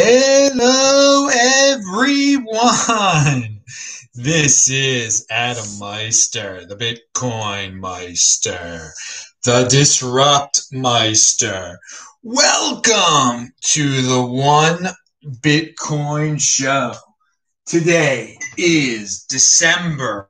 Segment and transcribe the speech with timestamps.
[0.00, 2.52] Hello, everyone.
[4.14, 8.92] This is Adam Meister, the Bitcoin Meister,
[9.42, 11.80] the Disrupt Meister.
[12.22, 14.86] Welcome to the One
[15.40, 16.94] Bitcoin Show.
[17.66, 20.28] Today is December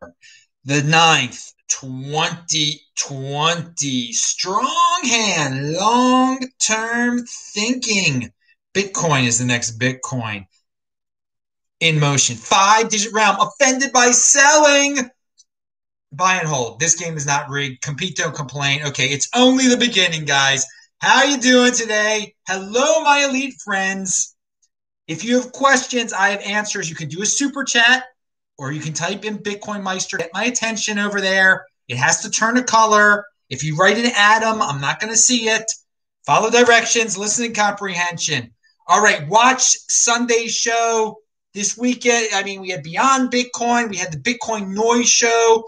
[0.65, 4.13] the 9th, 2020.
[4.15, 8.33] Strong hand, long term thinking
[8.75, 10.47] Bitcoin is the next Bitcoin
[11.81, 12.37] in motion.
[12.37, 15.11] Five digit realm offended by selling.
[16.13, 16.81] Buy and hold.
[16.81, 17.83] This game is not rigged.
[17.83, 18.83] Compete, don't complain.
[18.85, 20.67] Okay, it's only the beginning, guys.
[21.01, 22.35] How you doing today?
[22.49, 24.35] Hello, my elite friends.
[25.07, 26.91] If you have questions, I have answers.
[26.91, 28.05] You can do a super chat
[28.59, 30.19] or you can type in Bitcoin Meister.
[30.19, 31.65] Get my attention over there.
[31.89, 33.25] It has to turn a color.
[33.49, 35.71] If you write an Adam, I'm not going to see it.
[36.27, 38.53] Follow directions, listen listening comprehension.
[38.89, 41.19] All right, watch Sunday's show
[41.53, 42.29] this weekend.
[42.33, 45.65] I mean, we had Beyond Bitcoin, we had the Bitcoin Noise show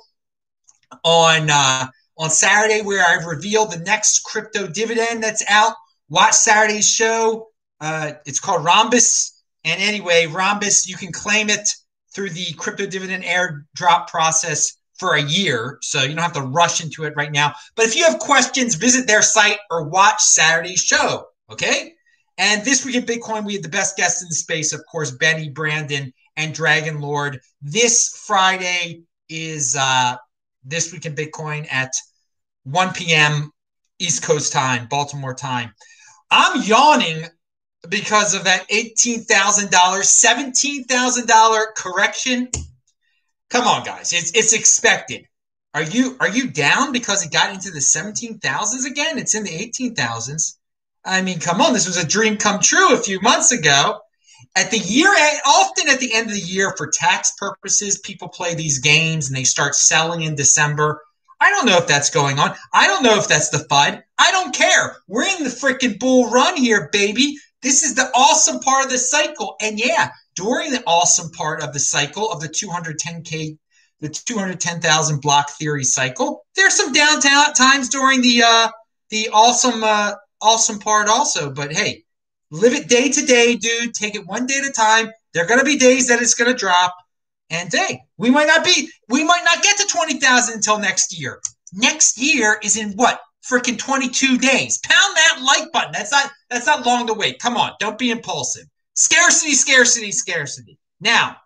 [1.05, 5.75] on uh, on Saturday, where I revealed the next crypto dividend that's out.
[6.09, 7.49] Watch Saturday's show.
[7.79, 9.43] Uh, it's called Rhombus.
[9.65, 11.69] And anyway, Rhombus, you can claim it
[12.15, 15.79] through the crypto dividend airdrop process for a year.
[15.83, 17.53] So you don't have to rush into it right now.
[17.77, 21.27] But if you have questions, visit their site or watch Saturday's show.
[21.51, 21.95] Okay.
[22.41, 25.11] And this week in Bitcoin, we had the best guests in the space, of course,
[25.11, 27.39] Benny, Brandon, and Dragon Lord.
[27.61, 30.17] This Friday is uh,
[30.65, 31.93] this week in Bitcoin at
[32.65, 33.53] 1 p.m.
[33.99, 35.75] East Coast time, Baltimore time.
[36.31, 37.27] I'm yawning
[37.91, 42.49] because of that $18,000, $17,000 correction.
[43.51, 44.15] Come on, guys.
[44.15, 45.27] It's, it's expected.
[45.75, 49.19] Are you are you down because it got into the 17,000s again?
[49.19, 50.57] It's in the 18,000s.
[51.05, 54.01] I mean, come on, this was a dream come true a few months ago.
[54.57, 55.09] At the year
[55.47, 59.37] often at the end of the year, for tax purposes, people play these games and
[59.37, 61.01] they start selling in December.
[61.41, 62.55] I don't know if that's going on.
[62.73, 64.03] I don't know if that's the FUD.
[64.19, 64.97] I don't care.
[65.09, 67.37] We're in the freaking bull run here, baby.
[67.63, 69.57] This is the awesome part of the cycle.
[69.61, 73.57] And yeah, during the awesome part of the cycle of the 210K,
[74.01, 78.69] the 210,000 block theory cycle, there's some downtown times during the, uh,
[79.11, 81.51] the awesome, uh, awesome part also.
[81.51, 82.05] But hey,
[82.51, 83.95] live it day to day, dude.
[83.95, 85.11] Take it one day at a time.
[85.33, 86.95] There are going to be days that it's going to drop.
[87.51, 91.41] And hey, we might not be, we might not get to 20,000 until next year.
[91.73, 93.21] Next year is in what?
[93.49, 94.79] Freaking 22 days.
[94.79, 95.93] Pound that like button.
[95.93, 97.41] That's not, that's not long to wait.
[97.41, 97.73] Come on.
[97.81, 98.65] Don't be impulsive.
[98.95, 100.79] Scarcity, scarcity, scarcity.
[101.01, 101.37] Now,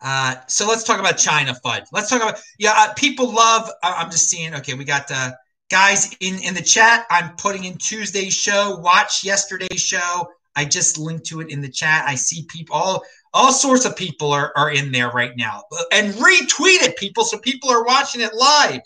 [0.00, 1.86] uh, so let's talk about China FUD.
[1.92, 5.32] Let's talk about, yeah, uh, people love, uh, I'm just seeing, okay, we got, uh,
[5.74, 8.76] Guys, in, in the chat, I'm putting in Tuesday's show.
[8.76, 10.28] Watch yesterday's show.
[10.54, 12.04] I just linked to it in the chat.
[12.06, 13.02] I see people, all
[13.32, 15.64] all sorts of people are, are in there right now.
[15.90, 18.82] And retweet it, people, so people are watching it live.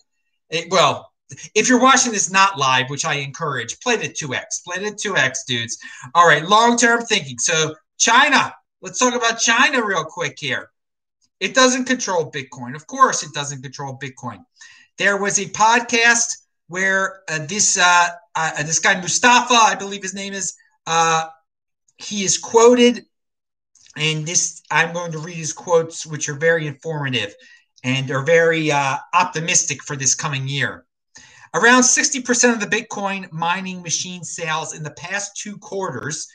[0.48, 1.12] It, well,
[1.54, 4.64] if you're watching this not live, which I encourage, play the 2x.
[4.64, 5.76] Play the 2x, dudes.
[6.14, 7.38] All right, long term thinking.
[7.38, 10.70] So, China, let's talk about China real quick here.
[11.38, 12.74] It doesn't control Bitcoin.
[12.74, 14.42] Of course, it doesn't control Bitcoin.
[14.96, 20.14] There was a podcast where uh, this uh, uh, this guy Mustafa, I believe his
[20.14, 20.54] name is,
[21.96, 23.04] he is quoted,
[23.96, 27.34] and this I'm going to read his quotes, which are very informative
[27.84, 30.84] and are very optimistic for this coming year.
[31.54, 36.28] Around 60% of the Bitcoin mining machine sales in the past two quarters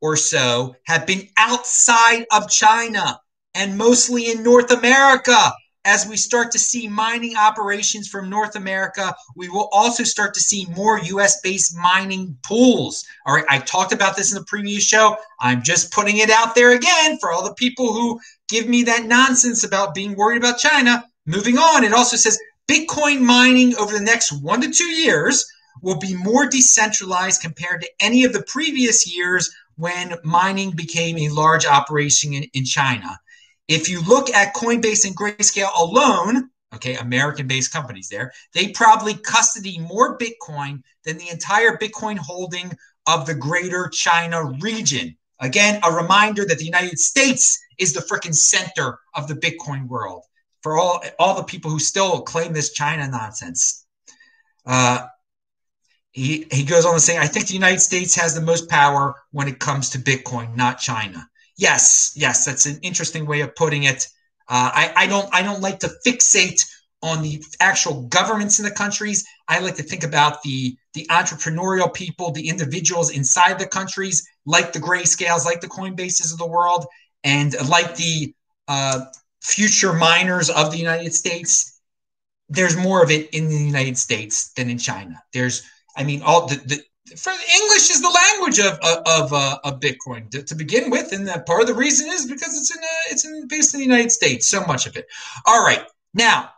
[0.00, 3.18] or so have been outside of China
[3.54, 5.52] and mostly in North America
[5.88, 10.40] as we start to see mining operations from North America, we will also start to
[10.40, 13.06] see more US based mining pools.
[13.24, 15.16] All right, I talked about this in the previous show.
[15.40, 19.06] I'm just putting it out there again for all the people who give me that
[19.06, 21.02] nonsense about being worried about China.
[21.24, 22.38] Moving on, it also says
[22.70, 25.42] Bitcoin mining over the next one to two years
[25.80, 31.30] will be more decentralized compared to any of the previous years when mining became a
[31.30, 33.18] large operation in, in China.
[33.68, 39.14] If you look at Coinbase and Grayscale alone, okay, American based companies there, they probably
[39.14, 42.72] custody more Bitcoin than the entire Bitcoin holding
[43.06, 45.16] of the greater China region.
[45.40, 50.24] Again, a reminder that the United States is the freaking center of the Bitcoin world
[50.62, 53.86] for all, all the people who still claim this China nonsense.
[54.66, 55.06] Uh,
[56.10, 59.14] he, he goes on to say, I think the United States has the most power
[59.30, 61.28] when it comes to Bitcoin, not China.
[61.58, 64.06] Yes, yes, that's an interesting way of putting it.
[64.48, 66.64] Uh, I, I don't I don't like to fixate
[67.02, 69.24] on the actual governments in the countries.
[69.48, 74.72] I like to think about the the entrepreneurial people, the individuals inside the countries, like
[74.72, 76.86] the grayscales, like the Coinbases of the world,
[77.24, 78.34] and like the
[78.68, 79.04] uh,
[79.42, 81.80] future miners of the United States.
[82.48, 85.22] There's more of it in the United States than in China.
[85.34, 85.62] There's,
[85.96, 86.82] I mean, all the, the
[87.16, 91.26] for English is the language of of, uh, of Bitcoin to, to, begin with, and
[91.28, 93.86] that part of the reason is because it's in uh, it's in based in the
[93.86, 94.46] United States.
[94.46, 95.06] So much of it.
[95.46, 95.84] All right,
[96.14, 96.50] now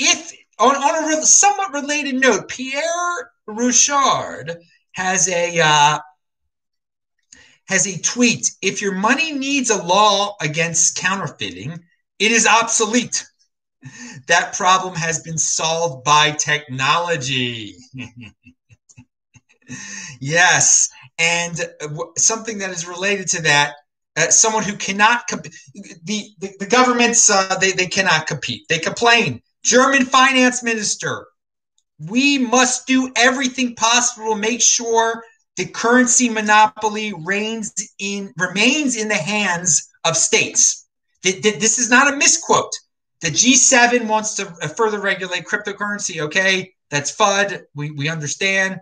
[0.00, 4.56] if on, on a somewhat related note, Pierre Rochard
[4.92, 5.98] has a uh,
[7.66, 8.50] has a tweet.
[8.62, 11.78] If your money needs a law against counterfeiting,
[12.18, 13.26] it is obsolete.
[14.26, 17.76] That problem has been solved by technology.
[20.20, 20.88] yes,
[21.18, 21.60] and
[22.16, 23.74] something that is related to that.
[24.16, 28.80] Uh, someone who cannot comp- the, the, the governments uh, they, they cannot compete they
[28.80, 31.26] complain German finance minister,
[31.98, 35.22] we must do everything possible to make sure
[35.56, 40.86] the currency monopoly reigns in remains in the hands of states.
[41.22, 42.72] This is not a misquote.
[43.20, 44.46] The G7 wants to
[44.76, 46.22] further regulate cryptocurrency.
[46.22, 47.64] Okay, that's FUD.
[47.74, 48.80] We, we understand.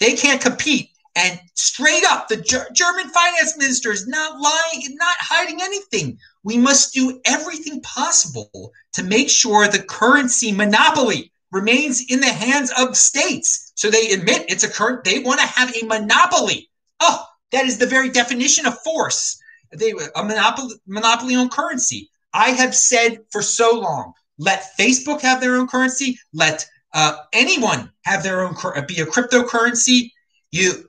[0.00, 0.90] They can't compete.
[1.16, 2.36] And straight up, the
[2.72, 6.18] German finance minister is not lying, not hiding anything.
[6.44, 12.70] We must do everything possible to make sure the currency monopoly remains in the hands
[12.78, 13.72] of states.
[13.74, 16.70] So they admit it's a current, they want to have a monopoly.
[17.00, 19.40] Oh, that is the very definition of force.
[19.72, 22.10] They a monopoly monopoly on currency.
[22.32, 27.90] I have said for so long, let Facebook have their own currency, let uh, anyone
[28.04, 28.54] have their own
[28.86, 30.10] be a cryptocurrency.
[30.50, 30.88] You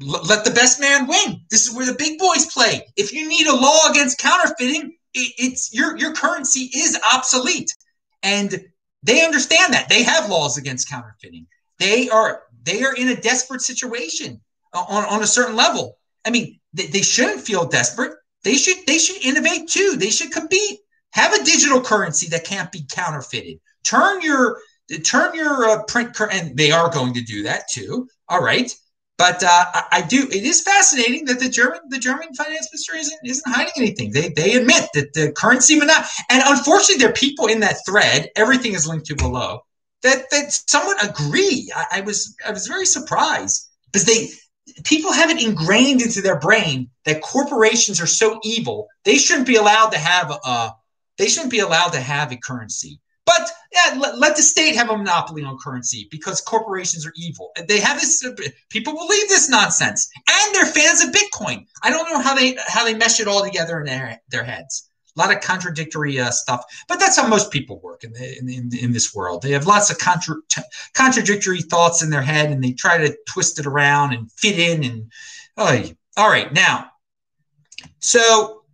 [0.00, 1.40] let the best man win.
[1.50, 2.86] This is where the big boys play.
[2.96, 7.74] If you need a law against counterfeiting, it's your your currency is obsolete,
[8.22, 8.64] and
[9.02, 9.88] they understand that.
[9.88, 11.46] They have laws against counterfeiting.
[11.78, 14.40] They are they are in a desperate situation
[14.72, 15.98] on, on a certain level.
[16.24, 18.12] I mean, they, they shouldn't feel desperate.
[18.42, 19.96] They should they should innovate too.
[19.96, 20.80] They should compete.
[21.12, 23.60] Have a digital currency that can't be counterfeited.
[23.84, 24.58] Turn your
[25.04, 28.08] turn your uh, print and they are going to do that too.
[28.28, 28.74] All right
[29.16, 30.26] but uh, I, do.
[30.30, 34.10] It is fascinating that the German the German finance minister isn't isn't hiding anything.
[34.10, 38.28] They they admit that the currency monopoly, and unfortunately, there are people in that thread.
[38.34, 39.60] Everything is linked to below
[40.02, 41.70] that that somewhat agree.
[41.74, 44.30] I, I was I was very surprised because they
[44.84, 49.56] people have it ingrained into their brain that corporations are so evil they shouldn't be
[49.56, 50.72] allowed to have a
[51.18, 53.00] they shouldn't be allowed to have a currency.
[53.26, 57.52] But yeah, let, let, the state have a monopoly on currency because corporations are evil.
[57.68, 58.22] They have this.
[58.68, 61.66] People believe this nonsense, and they're fans of Bitcoin.
[61.82, 64.90] I don't know how they how they mesh it all together in their their heads.
[65.16, 68.48] A lot of contradictory uh, stuff, but that's how most people work in, the, in,
[68.48, 69.42] in, in this world.
[69.42, 70.42] They have lots of contra-
[70.92, 74.82] contradictory thoughts in their head, and they try to twist it around and fit in.
[74.82, 75.12] And
[75.56, 75.84] oh,
[76.16, 76.90] all right, now,
[78.00, 78.64] so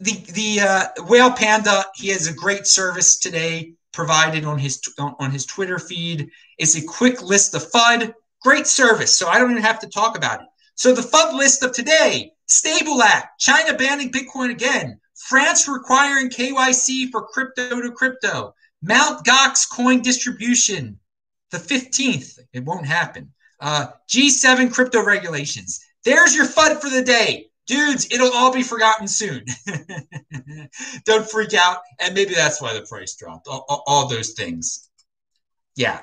[0.00, 5.30] the the uh, whale panda he has a great service today provided on his on
[5.30, 8.12] his Twitter feed is a quick list of FUD.
[8.42, 10.46] Great service, so I don't even have to talk about it.
[10.76, 17.10] So the FUD list of today: Stable Act, China banning Bitcoin again, France requiring KYC
[17.10, 21.00] for crypto to crypto, Mount Gox coin distribution,
[21.50, 22.38] the 15th.
[22.52, 23.32] It won't happen.
[23.58, 25.80] Uh, G7 crypto regulations.
[26.04, 29.44] There's your FUD for the day dudes, it'll all be forgotten soon.
[31.04, 31.78] Don't freak out.
[32.00, 33.48] And maybe that's why the price dropped.
[33.48, 34.88] All, all, all, those things.
[35.74, 36.00] Yeah.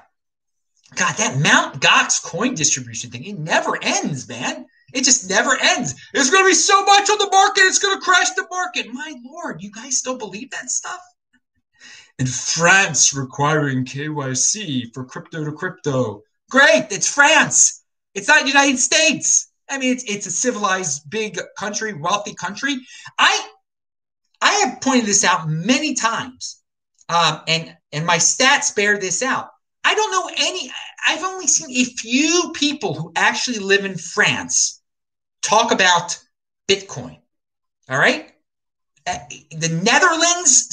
[0.96, 4.68] God, that Mount Gox coin distribution thing, it never ends, man.
[4.94, 5.96] It just never ends.
[6.14, 8.94] There's going to be so much on the market, it's going to crash the market.
[8.94, 11.02] My lord, you guys still believe that stuff?
[12.20, 16.22] And France requiring KYC for crypto to crypto.
[16.52, 17.84] Great, it's France.
[18.14, 19.52] It's not the United States.
[19.70, 22.78] I mean, it's it's a civilized, big country, wealthy country.
[23.18, 23.50] I
[24.42, 26.62] I have pointed this out many times,
[27.10, 29.50] um, and and my stats bear this out.
[29.84, 30.72] I don't know any.
[31.08, 34.82] I've only seen a few people who actually live in France
[35.42, 36.18] talk about
[36.70, 37.18] Bitcoin.
[37.90, 38.32] All right.
[39.06, 39.18] Uh,
[39.52, 40.68] the Netherlands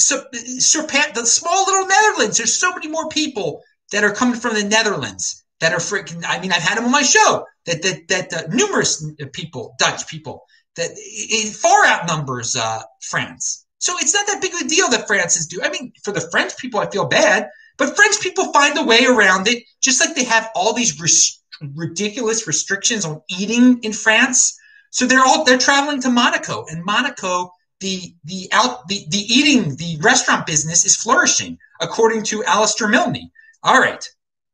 [0.65, 2.37] surpass the small little Netherlands.
[2.37, 6.25] There's so many more people that are coming from the Netherlands that are freaking.
[6.27, 10.07] I mean, I've had them on my show that that that uh, numerous people, Dutch
[10.09, 10.45] people,
[10.77, 13.67] that it far outnumbers uh, France.
[13.79, 15.65] So it's not that big of a deal that France is doing.
[15.65, 17.49] I mean, for the French people, I feel bad,
[17.79, 21.43] but French people find a way around it, just like they have all these res-
[21.75, 24.59] ridiculous restrictions on eating in France.
[24.91, 29.77] So they're all they're traveling to Monaco, and Monaco the the out the, the eating
[29.77, 33.31] the restaurant business is flourishing, according to Alistair Milne.
[33.62, 34.07] All right.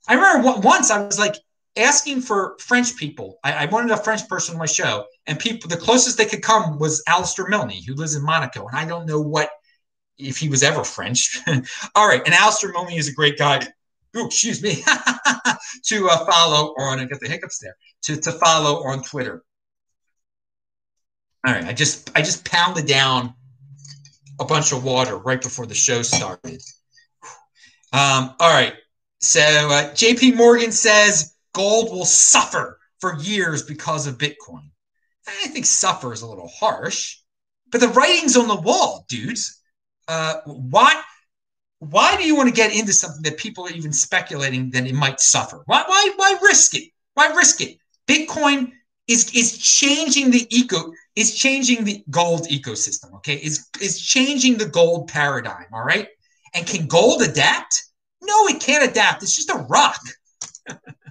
[0.08, 1.34] I remember once I was like
[1.76, 3.38] asking for French people.
[3.44, 6.42] I, I, wanted a French person on my show, and people the closest they could
[6.42, 9.50] come was Alistair Milne, who lives in Monaco, and I don't know what
[10.18, 11.38] if he was ever French.
[11.94, 13.66] All right, and Alistair Milne is a great guy.
[14.16, 14.82] Ooh, excuse me,
[15.84, 17.00] to uh, follow on.
[17.00, 17.76] I got the hiccups there.
[18.02, 19.42] To to follow on Twitter.
[21.46, 23.34] All right, I just I just pounded down
[24.40, 26.62] a bunch of water right before the show started.
[27.92, 28.74] Um, all right,
[29.20, 30.32] so uh, J.P.
[30.32, 34.68] Morgan says gold will suffer for years because of Bitcoin.
[35.26, 37.16] I think suffer is a little harsh,
[37.72, 39.60] but the writing's on the wall, dudes.
[40.06, 41.02] Uh, why?
[41.78, 44.94] Why do you want to get into something that people are even speculating that it
[44.94, 45.62] might suffer?
[45.66, 45.82] Why?
[45.86, 46.12] Why?
[46.16, 46.90] Why risk it?
[47.14, 47.78] Why risk it?
[48.06, 48.72] Bitcoin
[49.08, 53.14] is is changing the eco is changing the gold ecosystem.
[53.14, 55.66] Okay, is is changing the gold paradigm.
[55.72, 56.08] All right,
[56.54, 57.82] and can gold adapt?
[58.22, 59.22] No, it can't adapt.
[59.22, 60.00] It's just a rock.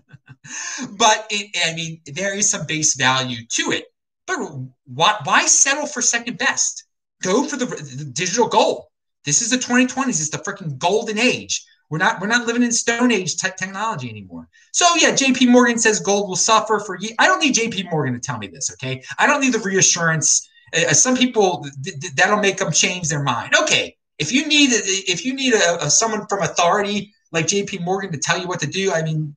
[0.97, 3.85] but it, I mean, there is some base value to it.
[4.27, 4.39] But
[4.85, 6.85] why, why settle for second best?
[7.21, 8.85] Go for the, the digital gold.
[9.23, 10.09] This is the 2020s.
[10.09, 11.65] It's the freaking golden age.
[11.89, 14.47] We're not we're not living in Stone Age te- technology anymore.
[14.73, 15.47] So yeah, J.P.
[15.47, 16.97] Morgan says gold will suffer for.
[16.99, 17.83] Ye- I don't need J.P.
[17.91, 18.71] Morgan to tell me this.
[18.71, 20.49] Okay, I don't need the reassurance.
[20.75, 23.53] Uh, some people th- th- that'll make them change their mind.
[23.61, 27.79] Okay, if you need if you need a, a someone from authority like J.P.
[27.79, 29.35] Morgan to tell you what to do, I mean,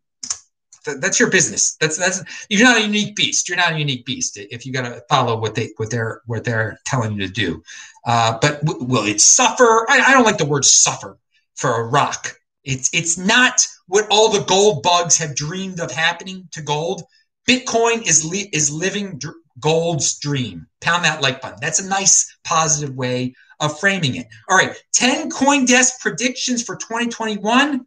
[1.00, 1.76] that's your business.
[1.80, 3.49] That's that's you're not a unique beast.
[3.49, 6.45] You're not a unique beast if you got to follow what they what they're what
[6.45, 7.62] they're telling you to do.
[8.07, 9.87] Uh, but w- will it suffer?
[9.88, 11.18] I, I, don't like the word suffer
[11.57, 12.35] for a rock.
[12.64, 17.02] It's it's not what all the gold bugs have dreamed of happening to gold.
[17.49, 20.66] Bitcoin is li- is living dr- gold's dream.
[20.80, 21.59] Pound that like button.
[21.61, 24.26] That's a nice positive way of framing it.
[24.49, 27.87] All right, ten CoinDesk predictions for 2021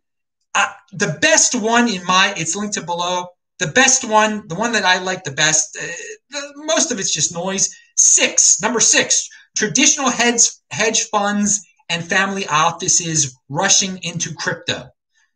[0.55, 3.27] uh, the best one in my it's linked to below.
[3.59, 5.85] The best one the one that i like the best uh,
[6.29, 7.75] the, most of it's just noise.
[7.95, 14.89] Six number six traditional hedge hedge funds and family offices rushing into crypto.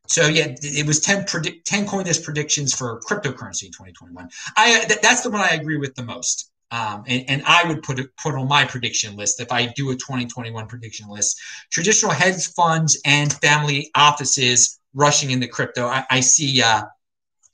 [0.08, 5.02] So yeah it was 10 predict 10 coindesk predictions for cryptocurrency in 2021 i th-
[5.02, 6.52] that's the one i agree with the most.
[6.72, 9.92] Um, and, and, I would put it put on my prediction list if I do
[9.92, 11.40] a 2021 prediction list.
[11.72, 15.86] Traditional hedge funds and family offices rushing into crypto.
[15.86, 16.84] I, I see, uh,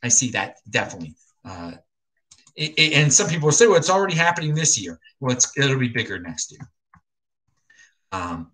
[0.02, 1.16] I see that definitely.
[1.44, 1.74] Uh,
[2.56, 5.80] it, it, and some people will say, "Well, it's already happening this year." Well, it'll
[5.80, 6.62] be bigger next year.
[8.12, 8.52] Um,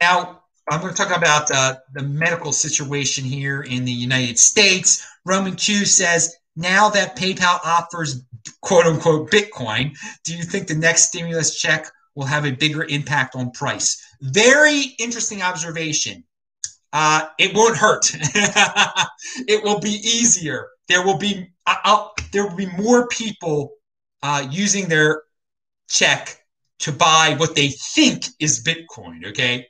[0.00, 5.06] now, I'm going to talk about uh, the medical situation here in the United States.
[5.24, 8.24] Roman Q says, now that PayPal offers
[8.60, 13.34] quote unquote Bitcoin, do you think the next stimulus check will have a bigger impact
[13.34, 14.02] on price?
[14.20, 16.24] Very interesting observation
[16.92, 18.10] uh, it won't hurt.
[19.48, 20.68] it will be easier.
[20.88, 23.72] There will be I'll, there will be more people
[24.22, 25.22] uh, using their
[25.88, 26.38] check
[26.80, 29.26] to buy what they think is Bitcoin.
[29.28, 29.66] Okay,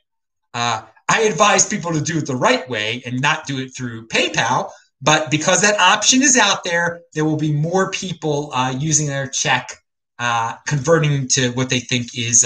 [0.53, 4.07] uh, I advise people to do it the right way and not do it through
[4.07, 4.71] PayPal.
[5.01, 9.27] But because that option is out there, there will be more people uh, using their
[9.27, 9.69] check,
[10.17, 12.45] uh, converting to what they think is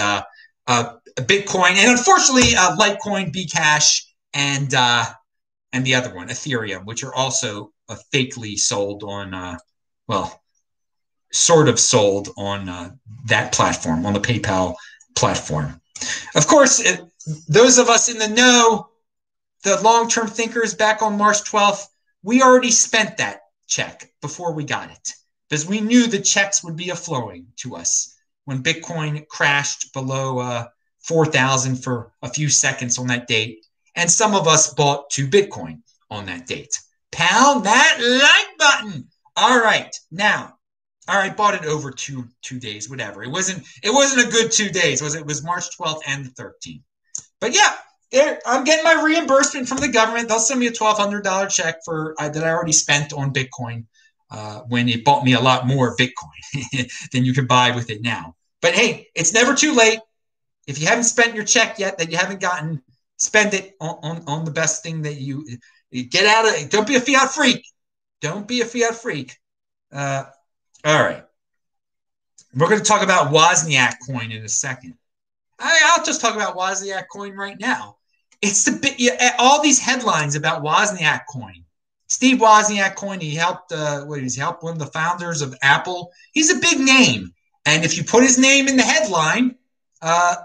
[0.67, 5.05] Bitcoin, and unfortunately, Litecoin, Bcash and uh,
[5.73, 9.57] and the other one, Ethereum, which are also uh, fakely sold on, uh,
[10.07, 10.41] well,
[11.31, 12.91] sort of sold on uh,
[13.25, 14.75] that platform, on the PayPal
[15.15, 15.79] platform.
[16.35, 17.01] Of course, it,
[17.47, 18.89] those of us in the know,
[19.63, 21.87] the long term thinkers back on March 12th,
[22.23, 25.13] we already spent that check before we got it
[25.49, 28.15] because we knew the checks would be a flowing to us
[28.45, 30.67] when Bitcoin crashed below uh,
[31.01, 33.66] 4,000 for a few seconds on that date
[33.97, 36.79] and some of us bought two Bitcoin on that date.
[37.11, 39.09] Pound that like button.
[39.35, 40.57] All right, now,
[41.09, 43.23] all right, bought it over two two days, whatever.
[43.23, 45.21] It wasn't it wasn't a good two days, was it?
[45.21, 46.83] It was March 12th and the 13th.
[47.41, 47.73] But yeah,
[48.11, 50.29] there I'm getting my reimbursement from the government.
[50.29, 53.85] They'll send me a $1,200 check for uh, that I already spent on Bitcoin
[54.31, 58.01] uh, when it bought me a lot more Bitcoin than you can buy with it
[58.01, 58.35] now.
[58.61, 59.99] But hey, it's never too late.
[60.67, 62.81] If you haven't spent your check yet that you haven't gotten,
[63.17, 65.45] spend it on, on, on the best thing that you,
[65.91, 67.65] get out of don't be a fiat freak.
[68.21, 69.37] Don't be a fiat freak.
[69.91, 70.25] Uh,
[70.85, 71.23] all right.
[72.55, 74.95] We're going to talk about wozniak coin in a second.
[75.59, 77.97] I, i'll just talk about wozniak coin right now.
[78.41, 81.63] It's the bit yeah, all these headlines about wozniak coin.
[82.07, 86.11] Steve wozniak coin he helped uh, what he's helped one of the founders of apple.
[86.31, 87.33] He's a big name.
[87.65, 89.55] And if you put his name in the headline
[90.01, 90.35] uh,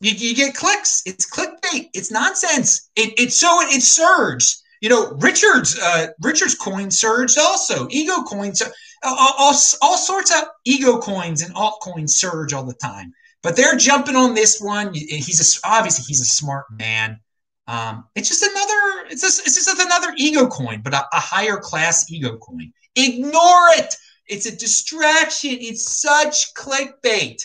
[0.00, 1.02] you, you get clicks.
[1.06, 1.90] It's clickbait.
[1.94, 2.90] It's nonsense.
[2.96, 4.62] It, it's so it, it surged.
[4.80, 7.88] You know, Richard's uh, Richard's coin surged also.
[7.90, 8.62] Ego coins,
[9.02, 13.12] all, all, all sorts of ego coins and altcoins surge all the time.
[13.42, 14.94] But they're jumping on this one.
[14.94, 17.18] He's a, obviously he's a smart man.
[17.66, 19.08] Um, it's just another.
[19.10, 22.72] It's just, it's just another ego coin, but a, a higher class ego coin.
[22.94, 23.96] Ignore it.
[24.26, 25.56] It's a distraction.
[25.60, 27.42] It's such clickbait.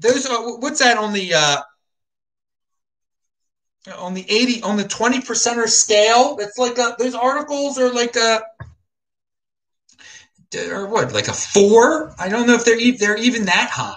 [0.00, 1.62] Those are what's that on the uh,
[3.96, 6.36] on the 80 on the 20 percenter scale?
[6.36, 8.42] That's like a, those articles are like a
[10.70, 12.14] or what like a four?
[12.18, 13.94] I don't know if they're they're even that high.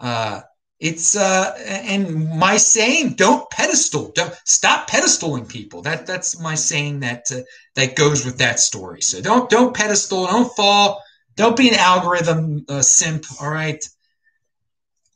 [0.00, 0.40] Uh
[0.80, 5.82] it's uh and my saying don't pedestal don't stop pedestaling people.
[5.82, 7.40] That that's my saying that uh,
[7.74, 9.02] that goes with that story.
[9.02, 11.02] So don't don't pedestal don't fall
[11.36, 13.84] don't be an algorithm uh, simp all right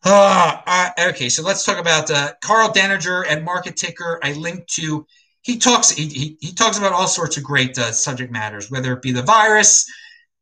[0.08, 4.20] uh, okay, so let's talk about uh, Karl Denninger at Market Ticker.
[4.22, 5.06] I linked to.
[5.42, 5.90] He talks.
[5.90, 9.12] He, he, he talks about all sorts of great uh, subject matters, whether it be
[9.12, 9.90] the virus,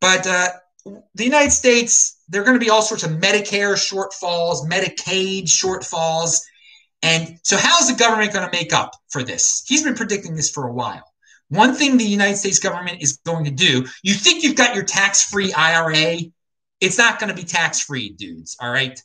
[0.00, 0.48] but uh,
[1.14, 2.20] the United States.
[2.28, 6.40] There are going to be all sorts of Medicare shortfalls, Medicaid shortfalls,
[7.02, 9.62] and so how is the government going to make up for this?
[9.66, 11.04] He's been predicting this for a while.
[11.48, 13.86] One thing the United States government is going to do.
[14.02, 16.20] You think you've got your tax-free IRA?
[16.80, 18.56] It's not going to be tax-free, dudes.
[18.60, 18.98] All right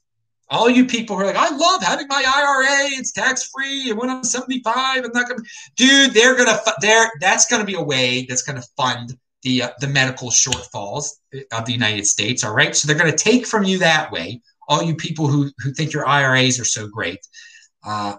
[0.50, 2.98] all you people who are like, I love having my IRA.
[2.98, 3.90] It's tax free.
[3.90, 5.44] And when I'm 75, I'm not gonna,
[5.76, 6.14] dude.
[6.14, 7.10] They're gonna, there.
[7.20, 11.08] That's gonna be a way that's gonna fund the uh, the medical shortfalls
[11.52, 12.44] of the United States.
[12.44, 14.42] All right, so they're gonna take from you that way.
[14.68, 17.20] All you people who who think your IRAs are so great,
[17.86, 18.16] uh,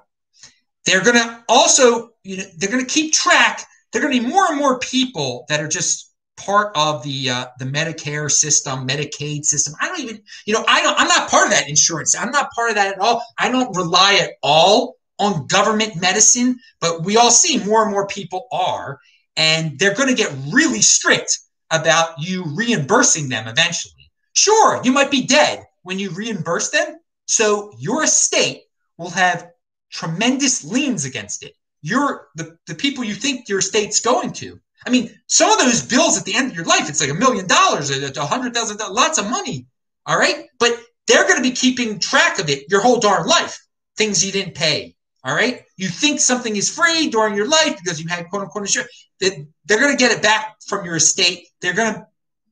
[0.87, 3.67] they're gonna also, you know, they're gonna keep track.
[3.93, 6.10] They're gonna be more and more people that are just
[6.41, 9.75] part of the uh, the Medicare system, Medicaid system.
[9.81, 10.99] I don't even, you know, I don't.
[10.99, 12.17] I'm not part of that insurance.
[12.17, 13.23] I'm not part of that at all.
[13.39, 18.07] I don't rely at all on government medicine, but we all see more and more
[18.07, 18.99] people are,
[19.37, 21.39] and they're going to get really strict
[21.71, 24.11] about you reimbursing them eventually.
[24.33, 28.63] Sure, you might be dead when you reimburse them, so your estate
[28.97, 29.50] will have
[29.91, 31.53] tremendous liens against it.
[31.83, 35.82] You're the, the people you think your estate's going to I mean, some of those
[35.82, 38.78] bills at the end of your life, it's like a million dollars, a hundred thousand
[38.78, 39.66] dollars, lots of money.
[40.06, 40.47] All right.
[40.58, 43.58] But they're going to be keeping track of it your whole darn life,
[43.97, 44.95] things you didn't pay.
[45.23, 45.62] All right.
[45.76, 49.08] You think something is free during your life because you had quote unquote insurance.
[49.21, 51.49] They're going to get it back from your estate.
[51.60, 52.06] They're going to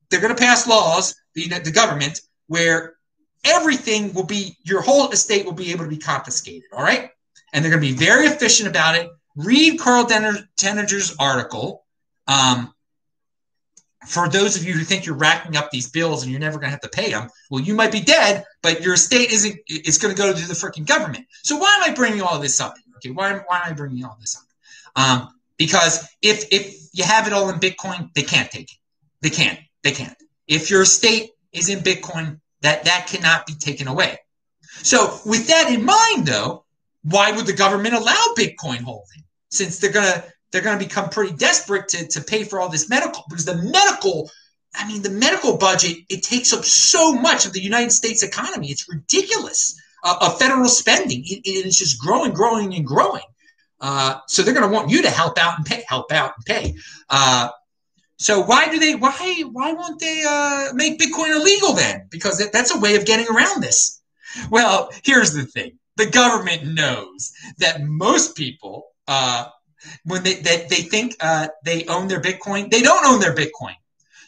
[0.09, 2.95] they're going to pass laws, the, government, where
[3.45, 6.63] everything will be your whole estate will be able to be confiscated.
[6.73, 7.11] All right.
[7.53, 9.09] And they're going to be very efficient about it.
[9.35, 11.85] Read Karl Denninger's article
[12.29, 12.73] um,
[14.07, 16.67] for those of you who think you're racking up these bills and you're never going
[16.67, 19.59] to have to pay them, well, you might be dead, but your estate isn't.
[19.67, 21.25] It's going to go to the freaking government.
[21.43, 22.75] So why am I bringing all this up?
[22.97, 24.43] Okay, why, why am I bringing all this up?
[24.95, 28.77] Um, because if if you have it all in Bitcoin, they can't take it.
[29.21, 29.59] They can't.
[29.83, 30.15] They can't.
[30.47, 34.19] If your estate is in Bitcoin, that that cannot be taken away.
[34.83, 36.63] So with that in mind, though,
[37.03, 39.23] why would the government allow Bitcoin holding?
[39.49, 42.89] Since they're gonna they're going to become pretty desperate to, to pay for all this
[42.89, 44.29] medical because the medical
[44.75, 48.67] i mean the medical budget it takes up so much of the united states economy.
[48.67, 51.23] It's ridiculous uh, of federal spending.
[51.25, 53.23] It, it is just growing growing and growing.
[53.81, 56.45] Uh, so they're going to want you to help out and pay help out and
[56.45, 56.75] pay.
[57.09, 57.49] Uh,
[58.17, 62.07] so why do they why why won't they uh, make bitcoin illegal then?
[62.09, 64.01] Because that, that's a way of getting around this.
[64.49, 65.79] Well here's the thing.
[65.95, 69.47] The government knows that most people uh,
[70.05, 72.69] when they they, they think uh, they own their Bitcoin.
[72.69, 73.75] They don't own their Bitcoin.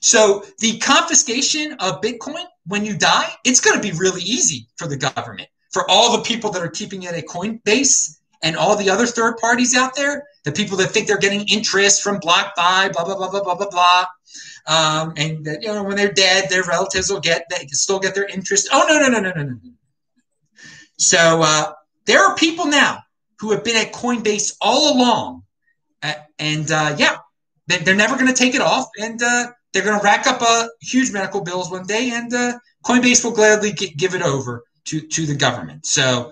[0.02, 4.88] So the confiscation of Bitcoin when you die, it's going to be really easy for
[4.88, 5.50] the government.
[5.72, 9.38] For all the people that are keeping it at Coinbase and all the other third
[9.38, 13.30] parties out there, the people that think they're getting interest from BlockFi, blah blah blah
[13.30, 14.06] blah blah blah blah,
[14.68, 18.00] um, and that, you know when they're dead, their relatives will get they can still
[18.00, 18.70] get their interest.
[18.72, 19.58] Oh no no no no no no.
[20.98, 21.74] So uh,
[22.06, 23.04] there are people now
[23.42, 25.42] who have been at Coinbase all along.
[26.04, 27.18] Uh, and uh, yeah,
[27.66, 28.88] they're never going to take it off.
[29.00, 32.12] And uh, they're going to rack up uh, huge medical bills one day.
[32.14, 35.88] And uh, Coinbase will gladly give it over to, to the government.
[35.88, 36.32] So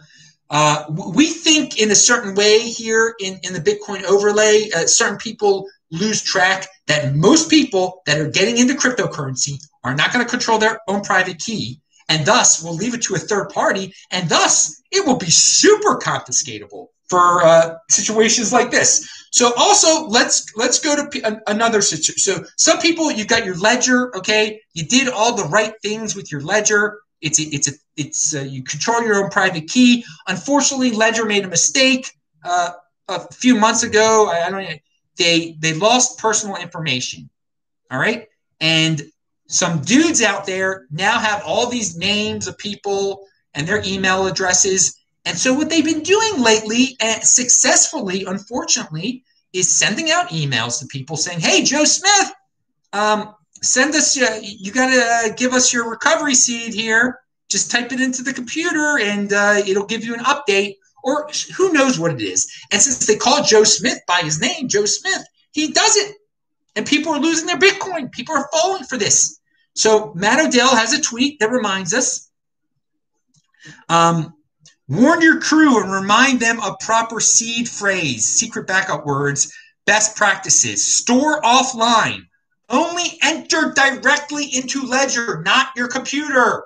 [0.52, 5.68] uh, we think in a certain way here in, in the Bitcoin overlay, certain people
[5.90, 10.60] lose track that most people that are getting into cryptocurrency are not going to control
[10.60, 14.82] their own private key and thus we'll leave it to a third party and thus
[14.92, 19.08] it will be super confiscatable for uh, situations like this.
[19.32, 22.20] So also let's let's go to another situation.
[22.20, 24.62] So some people you've got your ledger, okay?
[24.74, 27.00] You did all the right things with your ledger.
[27.22, 30.06] It's a, it's a, it's a, you control your own private key.
[30.28, 32.12] Unfortunately, Ledger made a mistake
[32.44, 32.72] uh,
[33.10, 34.30] a few months ago.
[34.32, 34.82] I, I don't.
[35.18, 37.30] They they lost personal information.
[37.92, 38.28] All right,
[38.62, 39.02] and
[39.50, 44.96] some dudes out there now have all these names of people and their email addresses.
[45.26, 50.86] And so what they've been doing lately, and successfully, unfortunately, is sending out emails to
[50.86, 52.32] people saying, "Hey, Joe Smith,
[52.94, 53.34] um,
[53.64, 54.22] send us.
[54.22, 57.20] Uh, you got to give us your recovery seed here.
[57.50, 60.76] Just type it into the computer, and uh, it'll give you an update.
[61.04, 62.48] Or who knows what it is.
[62.72, 66.18] And since they call Joe Smith by his name, Joe Smith, he does it,
[66.76, 68.12] and people are losing their Bitcoin.
[68.12, 69.39] People are falling for this.
[69.76, 72.30] So Matt Odell has a tweet that reminds us.
[73.88, 74.34] Um,
[74.88, 79.54] warn your crew and remind them of proper seed phrase, secret backup words,
[79.86, 80.86] best practices.
[80.86, 82.22] Store offline
[82.70, 86.66] only enter directly into Ledger, not your computer.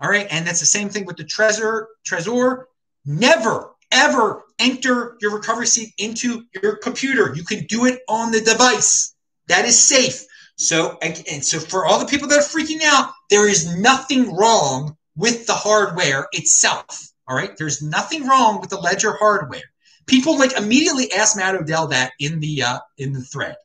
[0.00, 1.86] All right, and that's the same thing with the Trezor.
[2.06, 2.64] Trezor,
[3.04, 7.34] never ever enter your recovery seed into your computer.
[7.34, 9.14] You can do it on the device.
[9.48, 10.24] That is safe.
[10.60, 14.94] So, and so for all the people that are freaking out, there is nothing wrong
[15.16, 17.08] with the hardware itself.
[17.26, 19.62] All right, there's nothing wrong with the Ledger hardware.
[20.04, 23.56] People like immediately ask Matt Odell that in the uh, in the thread.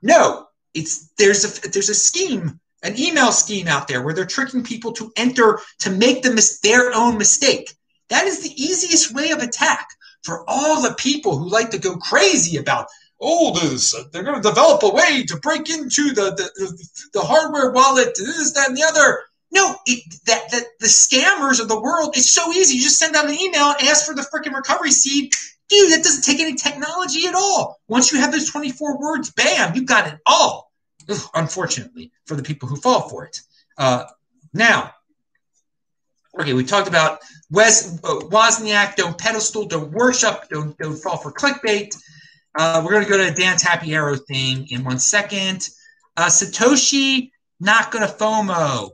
[0.00, 4.62] No, it's there's a there's a scheme, an email scheme out there where they're tricking
[4.62, 7.74] people to enter to make them their own mistake.
[8.10, 9.88] That is the easiest way of attack
[10.22, 12.86] for all the people who like to go crazy about
[13.20, 17.20] oh this they're going to develop a way to break into the the, the, the
[17.20, 19.22] hardware wallet this that and the other.
[19.52, 22.76] No it, that, that the scammers of the world it's so easy.
[22.76, 25.32] You just send out an email and ask for the freaking recovery seed.
[25.68, 27.80] Dude that doesn't take any technology at all.
[27.88, 30.72] Once you have those 24 words bam you got it all.
[31.34, 33.40] Unfortunately, for the people who fall for it.
[33.76, 34.04] Uh,
[34.52, 34.92] now,
[36.38, 37.18] okay, we talked about
[37.50, 41.94] Wes, uh, Wozniak, don't pedestal, don't worship, don't, don't fall for clickbait.
[42.54, 45.68] Uh, we're going to go to Dan Tapiero thing in one second.
[46.16, 48.90] Uh, Satoshi, not going to FOMO.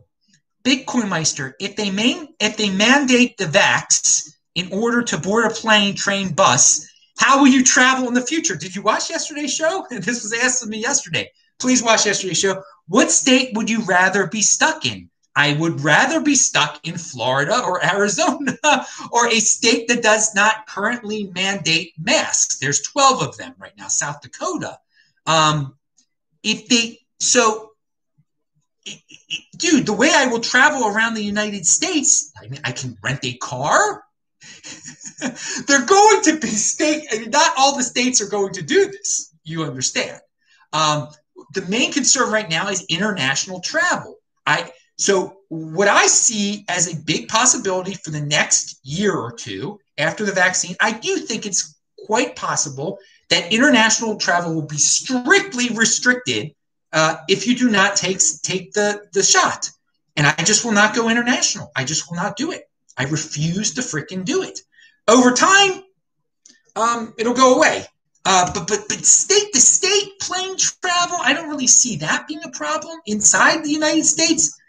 [0.64, 5.54] Bitcoin Meister, if they main, if they mandate the vax in order to board a
[5.54, 6.86] plane, train, bus,
[7.18, 8.56] how will you travel in the future?
[8.56, 9.86] Did you watch yesterday's show?
[9.90, 12.62] This was asked of me yesterday please watch yesterday's show.
[12.88, 15.10] What state would you rather be stuck in?
[15.40, 18.58] I would rather be stuck in Florida or Arizona
[19.10, 22.58] or a state that does not currently mandate masks.
[22.58, 24.78] There's 12 of them right now, South Dakota.
[25.24, 25.76] Um,
[26.42, 27.70] if they, so,
[29.56, 33.20] dude, the way I will travel around the United States, I mean, I can rent
[33.24, 34.04] a car.
[35.66, 38.88] They're going to be state, I mean, not all the states are going to do
[38.88, 39.34] this.
[39.44, 40.20] You understand.
[40.74, 41.08] Um,
[41.54, 44.16] the main concern right now is international travel.
[44.46, 49.80] I so what I see as a big possibility for the next year or two
[49.96, 52.98] after the vaccine, I do think it's quite possible
[53.30, 56.54] that international travel will be strictly restricted
[56.92, 59.70] uh, if you do not take take the the shot.
[60.16, 61.72] And I just will not go international.
[61.74, 62.68] I just will not do it.
[62.98, 64.60] I refuse to freaking do it.
[65.08, 65.82] Over time,
[66.76, 67.86] um, it'll go away.
[68.26, 72.44] Uh, but but but state to state plane travel, I don't really see that being
[72.44, 74.59] a problem inside the United States.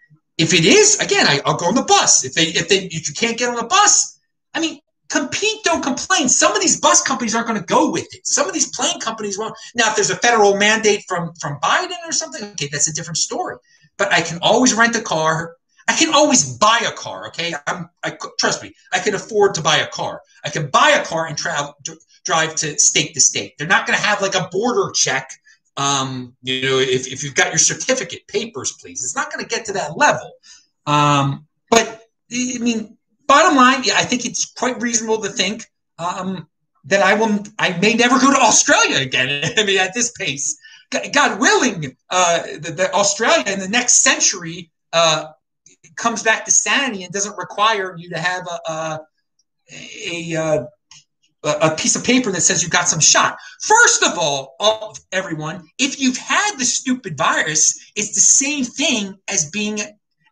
[0.42, 2.26] If it is, again, I, will go on the bus.
[2.26, 4.20] If they if they if you can't get on the bus,
[4.56, 6.30] I mean, compete, don't complain.
[6.30, 8.26] Some of these bus companies aren't going to go with it.
[8.26, 9.56] Some of these plane companies won't.
[9.76, 13.18] Now, if there's a federal mandate from from Biden or something, okay, that's a different
[13.18, 13.58] story.
[13.98, 15.58] But I can always rent a car.
[15.88, 17.28] I can always buy a car.
[17.28, 17.90] Okay, I'm.
[18.04, 18.74] I trust me.
[18.92, 20.22] I can afford to buy a car.
[20.44, 21.76] I can buy a car and travel
[22.26, 23.58] drive to state to state.
[23.58, 25.30] They're not going to have like a border check.
[25.78, 29.04] Um, you know, if, if you've got your certificate, papers, please.
[29.04, 30.32] It's not going to get to that level.
[30.86, 35.66] Um, but I mean, bottom line, yeah, I think it's quite reasonable to think
[35.98, 36.48] um,
[36.86, 37.44] that I will.
[37.58, 39.54] I may never go to Australia again.
[39.58, 40.58] I mean, at this pace,
[41.14, 45.28] God willing, uh, that, Australia in the next century uh,
[45.96, 49.00] comes back to sanity and doesn't require you to have a,
[49.74, 50.68] a, a,
[51.44, 53.38] a piece of paper that says you got some shot.
[53.62, 59.18] First of all, all everyone, if you've had the stupid virus, it's the same thing
[59.28, 59.80] as being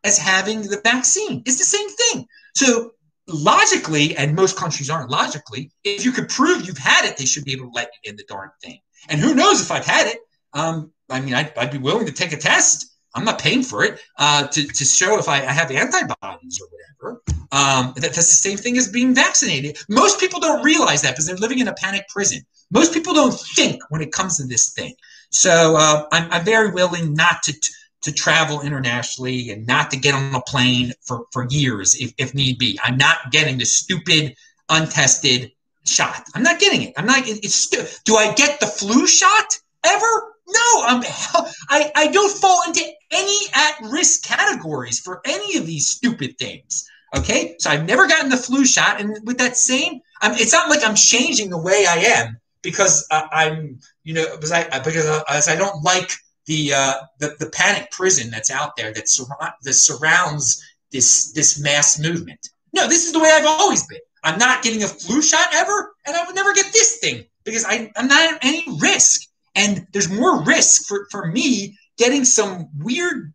[0.03, 1.41] as having the vaccine.
[1.45, 2.27] It's the same thing.
[2.55, 2.91] So
[3.27, 7.45] logically, and most countries aren't logically, if you could prove you've had it, they should
[7.45, 8.79] be able to let you in the darn thing.
[9.09, 10.19] And who knows if I've had it?
[10.53, 12.95] Um, I mean, I'd, I'd, be willing to take a test.
[13.15, 16.67] I'm not paying for it uh, to, to show if I, I have antibodies or
[16.69, 17.21] whatever.
[17.51, 19.77] Um, that, that's the same thing as being vaccinated.
[19.89, 22.45] Most people don't realize that because they're living in a panic prison.
[22.71, 24.93] Most people don't think when it comes to this thing.
[25.31, 27.53] So uh, I'm, I'm, very willing not to
[28.01, 32.33] to travel internationally and not to get on a plane for, for years if, if
[32.33, 32.79] need be.
[32.81, 34.35] I'm not getting the stupid,
[34.69, 35.51] untested
[35.85, 36.23] shot.
[36.33, 36.93] I'm not getting it.
[36.97, 37.27] I'm not.
[37.27, 40.28] It's stu- do I get the flu shot ever?
[40.49, 40.83] No.
[40.85, 41.03] I'm.
[41.69, 46.87] I I don't fall into any at risk categories for any of these stupid things.
[47.15, 50.69] Okay, so I've never gotten the flu shot, and with that same, I'm, it's not
[50.69, 55.05] like I'm changing the way I am because uh, I'm, you know, because I because
[55.05, 56.11] uh, as I don't like
[56.45, 59.25] the, uh, the the panic prison that's out there that, sur-
[59.63, 62.49] that surrounds this this mass movement.
[62.73, 63.99] No, this is the way I've always been.
[64.23, 67.65] I'm not getting a flu shot ever, and I would never get this thing because
[67.65, 69.21] I, I'm not at any risk.
[69.55, 73.33] And there's more risk for, for me getting some weird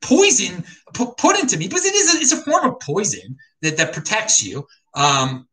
[0.00, 3.76] poison put, put into me because it is a, it's a form of poison that,
[3.76, 4.66] that protects you.
[4.94, 5.48] Um,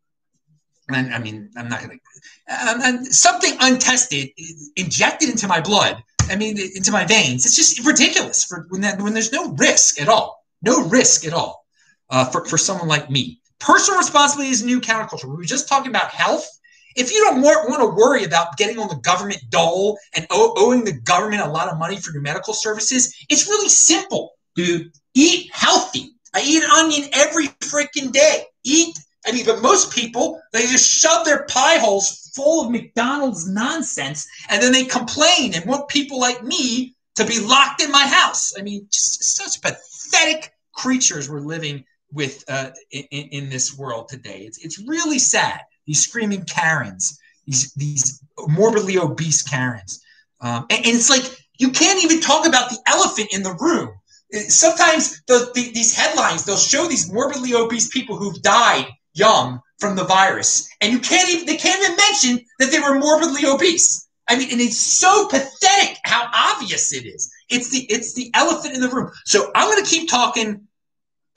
[0.89, 4.29] and I mean, I'm not going to, something untested
[4.75, 7.45] injected into my blood I mean, into my veins.
[7.45, 11.34] It's just ridiculous for when that when there's no risk at all, no risk at
[11.34, 11.65] all
[12.10, 13.41] uh, for for someone like me.
[13.60, 15.25] Personal responsibility is new counterculture.
[15.25, 16.47] We were just talking about health.
[16.95, 20.93] If you don't want, to worry about getting on the government dole and owing the
[20.93, 24.91] government a lot of money for your medical services, it's really simple, dude.
[25.13, 26.12] Eat healthy.
[26.34, 28.43] I eat an onion every freaking day.
[28.63, 33.49] Eat I mean, but most people, they just shove their pie holes full of McDonald's
[33.49, 38.05] nonsense and then they complain and want people like me to be locked in my
[38.05, 38.53] house.
[38.58, 44.41] I mean, just such pathetic creatures we're living with uh, in, in, this world today.
[44.41, 45.62] It's, it's really sad.
[45.86, 50.04] These screaming Karens, these, these morbidly obese Karens.
[50.41, 51.24] Um, and, and, it's like
[51.58, 53.93] you can't even talk about the elephant in the room.
[54.50, 59.95] Sometimes the, the, these headlines, they'll show these morbidly obese people who've died young from
[59.95, 64.08] the virus, and you can't even they can't even mention that they were morbidly obese.
[64.28, 67.32] I mean, and it's so pathetic how obvious it is.
[67.50, 69.12] It's the it's the elephant in the room.
[69.26, 70.67] So I'm going to keep talking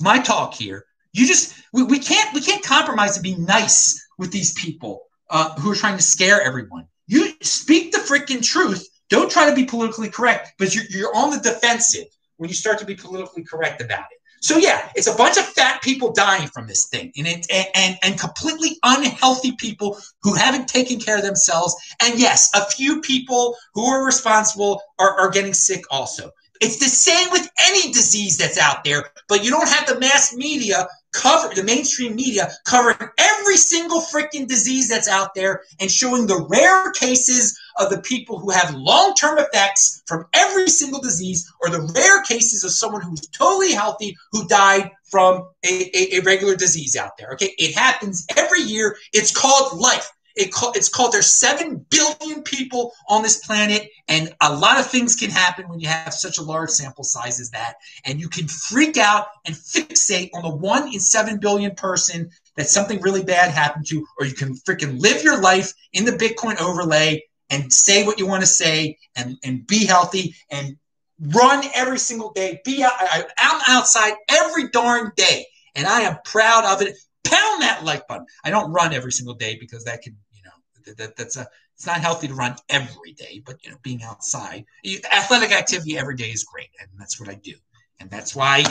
[0.00, 0.84] my talk here.
[1.12, 5.54] You just we, we can't we can't compromise and be nice with these people uh,
[5.60, 6.86] who are trying to scare everyone.
[7.06, 8.86] You speak the freaking truth.
[9.08, 12.04] Don't try to be politically correct, but you're, you're on the defensive
[12.36, 14.18] when you start to be politically correct about it.
[14.40, 17.66] So yeah, it's a bunch of fat people dying from this thing, and it and,
[17.74, 21.74] and and completely unhealthy people who haven't taken care of themselves.
[22.02, 26.30] And yes, a few people who are responsible are, are getting sick also.
[26.60, 30.34] It's the same with any disease that's out there, but you don't have the mass
[30.34, 36.26] media cover the mainstream media covering every single freaking disease that's out there and showing
[36.26, 41.70] the rare cases of the people who have long-term effects from every single disease or
[41.70, 46.54] the rare cases of someone who's totally healthy who died from a, a, a regular
[46.54, 47.54] disease out there okay?
[47.58, 48.96] It happens every year.
[49.12, 54.34] It's called life it call, it's called there's 7 billion people on this planet, and
[54.40, 57.50] a lot of things can happen when you have such a large sample size as
[57.50, 57.76] that.
[58.04, 62.68] And you can freak out and fixate on the 1 in 7 billion person that
[62.68, 66.60] something really bad happened to, or you can freaking live your life in the Bitcoin
[66.60, 70.76] overlay and say what you want to say and, and be healthy and
[71.20, 72.60] run every single day.
[72.64, 76.96] Be out, I, I'm outside every darn day, and I am proud of it.
[77.30, 78.26] Pound that like button.
[78.44, 81.46] I don't run every single day because that could you know, that, that's a
[81.78, 84.64] it's not healthy to run every day, but you know, being outside,
[85.12, 87.54] athletic activity every day is great, and that's what I do,
[88.00, 88.64] and that's why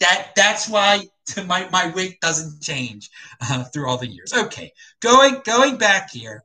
[0.00, 1.04] that that's why
[1.46, 3.10] my my weight doesn't change
[3.42, 4.32] uh, through all the years.
[4.32, 6.44] Okay, going going back here,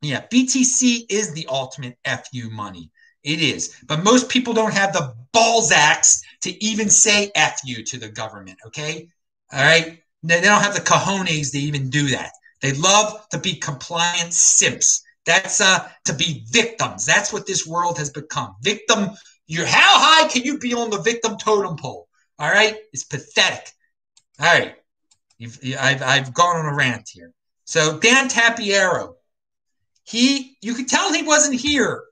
[0.00, 2.90] yeah, BTC is the ultimate fu money.
[3.22, 8.08] It is, but most people don't have the balzacs to even say fu to the
[8.08, 8.58] government.
[8.66, 9.08] Okay,
[9.52, 12.32] all right, they don't have the cojones to even do that.
[12.60, 15.02] They love to be compliant simps.
[15.26, 17.04] That's uh, to be victims.
[17.04, 18.56] That's what this world has become.
[18.62, 19.10] Victim.
[19.46, 22.08] You're how high can you be on the victim totem pole?
[22.38, 23.70] All right, it's pathetic.
[24.40, 24.74] All right,
[25.78, 27.32] I've I've gone on a rant here.
[27.64, 29.14] So Dan Tapiero,
[30.04, 32.04] he you could tell he wasn't here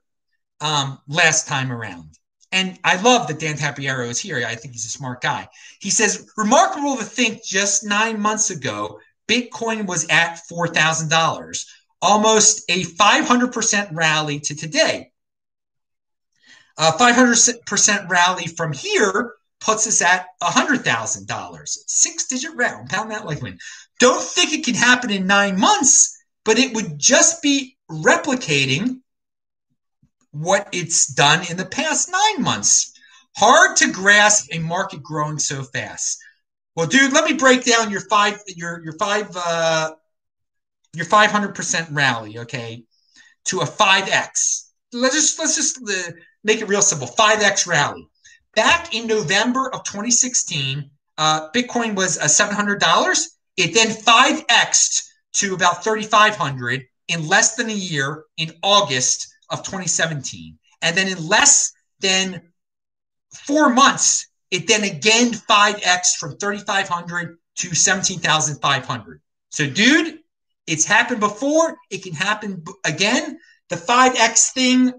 [0.59, 2.17] um, last time around.
[2.51, 4.45] And I love that Dan Tapiero is here.
[4.45, 5.47] I think he's a smart guy.
[5.79, 11.65] He says, remarkable to think just nine months ago, Bitcoin was at $4,000,
[12.01, 15.11] almost a 500% rally to today.
[16.77, 21.67] A 500% rally from here puts us at $100,000.
[21.87, 23.41] Six digit round, pound that like.
[23.99, 29.01] Don't think it can happen in nine months, but it would just be replicating
[30.31, 32.93] what it's done in the past nine months.
[33.37, 36.19] Hard to grasp a market growing so fast.
[36.75, 39.91] Well, dude, let me break down your five your your five uh
[40.93, 42.83] your 500% rally, okay,
[43.45, 44.69] to a 5x.
[44.93, 46.11] let's just let's just uh,
[46.43, 47.07] make it real simple.
[47.07, 48.07] Five X rally.
[48.55, 53.25] Back in November of 2016, uh, Bitcoin was uh, $700.
[53.57, 60.57] It then 5xed to about 3,500 in less than a year in August of 2017.
[60.81, 62.41] And then in less than
[63.45, 69.21] four months, it then again 5x from 3,500 to 17,500.
[69.49, 70.19] So, dude,
[70.67, 71.77] it's happened before.
[71.89, 73.39] It can happen again.
[73.69, 74.93] The 5x thing,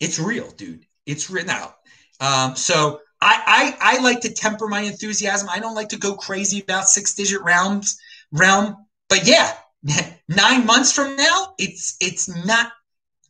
[0.00, 0.86] it's real, dude.
[1.06, 1.76] It's written out.
[2.20, 5.48] Um, so I, I I like to temper my enthusiasm.
[5.50, 7.98] I don't like to go crazy about six digit rounds
[8.32, 8.76] realm.
[9.08, 9.52] But yeah,
[10.28, 12.72] nine months from now, it's it's not.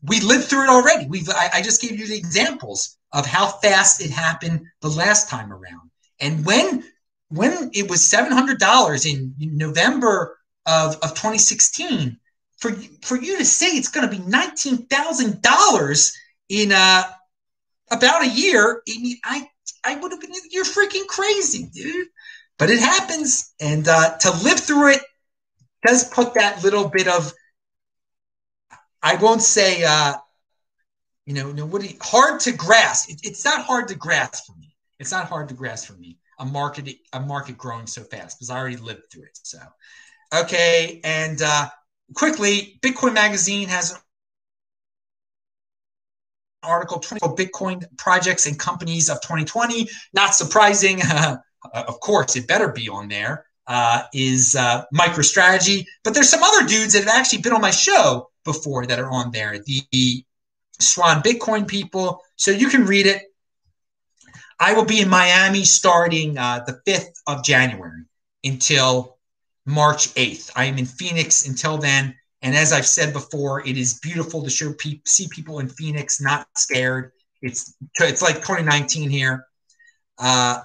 [0.06, 1.06] We lived through it already.
[1.06, 5.28] We've I, I just gave you the examples of how fast it happened the last
[5.28, 5.90] time around.
[6.20, 6.84] And when
[7.28, 12.18] when it was seven hundred dollars in November of, of 2016,
[12.58, 16.16] for for you to say it's going to be nineteen thousand dollars
[16.48, 17.02] in uh,
[17.90, 18.82] about a year,
[19.24, 19.48] I
[19.84, 22.08] I would have been you're freaking crazy, dude.
[22.58, 25.02] But it happens, and uh, to live through it
[25.86, 27.32] does put that little bit of
[29.06, 30.14] I won't say uh,
[31.26, 33.08] you know, know what hard to grasp.
[33.08, 34.74] It, it's not hard to grasp for me.
[34.98, 36.18] It's not hard to grasp for me.
[36.40, 39.38] A market a market growing so fast because I already lived through it.
[39.42, 39.58] So
[40.34, 41.68] okay, and uh,
[42.14, 43.98] quickly, Bitcoin Magazine has an
[46.64, 49.88] article 20 Bitcoin projects and companies of 2020.
[50.14, 51.00] Not surprising,
[51.74, 53.46] of course, it better be on there.
[53.68, 57.72] Uh, is uh, MicroStrategy, but there's some other dudes that have actually been on my
[57.72, 59.58] show before that are on there.
[59.58, 60.24] The, the
[60.78, 63.22] Swan Bitcoin people, so you can read it.
[64.58, 68.04] I will be in Miami starting uh, the 5th of January
[68.44, 69.18] until
[69.66, 70.50] March 8th.
[70.56, 72.14] I am in Phoenix until then.
[72.42, 76.20] And as I've said before, it is beautiful to show pe- see people in Phoenix
[76.20, 77.12] not scared.
[77.42, 79.46] It's it's like 2019 here.
[80.18, 80.62] Uh,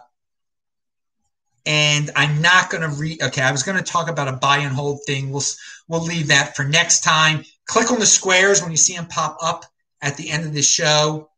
[1.65, 3.21] and I'm not going to read.
[3.21, 5.31] Okay, I was going to talk about a buy and hold thing.
[5.31, 5.43] We'll
[5.87, 7.43] we'll leave that for next time.
[7.65, 9.65] Click on the squares when you see them pop up
[10.01, 11.29] at the end of the show.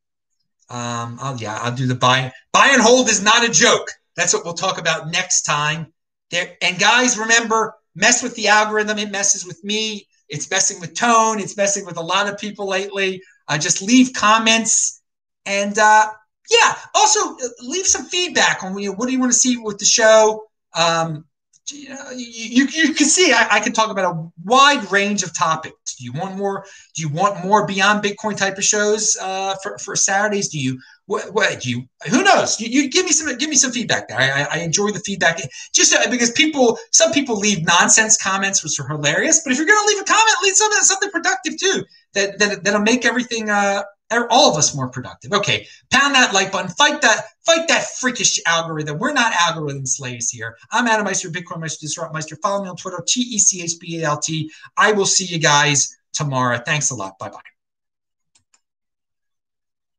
[0.69, 2.31] Um, oh yeah, I'll do the buy.
[2.51, 3.88] Buy and hold is not a joke.
[4.15, 5.93] That's what we'll talk about next time.
[6.31, 8.97] There and guys, remember, mess with the algorithm.
[8.97, 10.07] It messes with me.
[10.29, 11.39] It's messing with tone.
[11.39, 13.21] It's messing with a lot of people lately.
[13.47, 15.01] Uh, just leave comments
[15.45, 16.07] and uh,
[16.49, 16.75] yeah.
[16.95, 20.45] Also, uh, leave some feedback on what do you want to see with the show.
[20.75, 21.25] Um,
[21.71, 25.36] you, know, you, you can see I, I can talk about a wide range of
[25.38, 25.95] topics.
[25.95, 26.65] Do you want more?
[26.95, 30.49] Do you want more beyond Bitcoin type of shows uh, for for Saturdays?
[30.49, 31.84] Do you what, what do you?
[32.10, 32.60] Who knows?
[32.60, 34.19] You, you, give me some give me some feedback there.
[34.19, 35.41] I, I enjoy the feedback
[35.73, 39.41] just uh, because people some people leave nonsense comments which are hilarious.
[39.43, 42.63] But if you're going to leave a comment, leave something something productive too that that
[42.63, 43.84] that'll make everything uh
[44.32, 45.34] all of us more productive.
[45.34, 46.69] Okay, pound that like button.
[46.69, 48.97] Fight that fight that freakish algorithm.
[48.97, 50.58] We're not algorithm slaves here.
[50.71, 52.36] I'm Adam Meister, Bitcoin Meister, Disrupt Meister.
[52.38, 54.52] Follow me on Twitter, T E C H B A L T.
[54.78, 56.60] I will see you guys tomorrow.
[56.65, 57.17] Thanks a lot.
[57.19, 57.52] Bye bye.